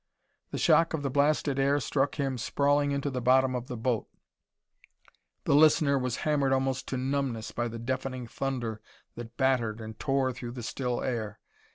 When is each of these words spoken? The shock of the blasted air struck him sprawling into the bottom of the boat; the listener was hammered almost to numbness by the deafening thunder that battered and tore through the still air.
The 0.49 0.57
shock 0.57 0.95
of 0.95 1.03
the 1.03 1.11
blasted 1.11 1.59
air 1.59 1.79
struck 1.79 2.15
him 2.15 2.39
sprawling 2.39 2.89
into 2.91 3.11
the 3.11 3.21
bottom 3.21 3.53
of 3.53 3.67
the 3.67 3.77
boat; 3.77 4.07
the 5.43 5.53
listener 5.53 5.95
was 5.99 6.15
hammered 6.25 6.53
almost 6.53 6.87
to 6.87 6.97
numbness 6.97 7.51
by 7.51 7.67
the 7.67 7.77
deafening 7.77 8.25
thunder 8.25 8.81
that 9.13 9.37
battered 9.37 9.79
and 9.79 9.99
tore 9.99 10.33
through 10.33 10.53
the 10.53 10.63
still 10.63 11.03
air. 11.03 11.39